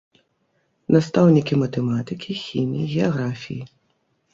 [0.95, 3.61] Настаўнікі матэматыкі, хіміі, геаграфіі.